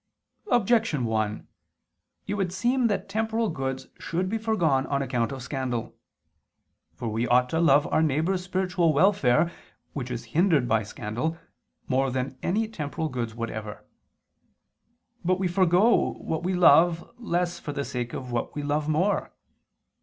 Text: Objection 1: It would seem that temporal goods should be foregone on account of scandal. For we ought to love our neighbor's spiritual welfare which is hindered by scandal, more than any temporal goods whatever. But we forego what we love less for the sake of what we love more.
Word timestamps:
Objection 0.51 1.05
1: 1.05 1.47
It 2.25 2.33
would 2.33 2.51
seem 2.51 2.87
that 2.87 3.07
temporal 3.07 3.51
goods 3.51 3.85
should 3.99 4.29
be 4.29 4.39
foregone 4.39 4.87
on 4.87 5.03
account 5.03 5.31
of 5.31 5.43
scandal. 5.43 5.93
For 6.95 7.07
we 7.07 7.27
ought 7.27 7.49
to 7.51 7.59
love 7.59 7.85
our 7.85 8.01
neighbor's 8.01 8.43
spiritual 8.43 8.93
welfare 8.93 9.51
which 9.93 10.09
is 10.09 10.25
hindered 10.33 10.67
by 10.67 10.81
scandal, 10.81 11.37
more 11.87 12.09
than 12.09 12.35
any 12.41 12.67
temporal 12.67 13.09
goods 13.09 13.35
whatever. 13.35 13.85
But 15.23 15.37
we 15.39 15.47
forego 15.47 16.13
what 16.13 16.41
we 16.41 16.55
love 16.55 17.07
less 17.19 17.59
for 17.59 17.71
the 17.71 17.85
sake 17.85 18.11
of 18.13 18.31
what 18.31 18.55
we 18.55 18.63
love 18.63 18.89
more. 18.89 19.31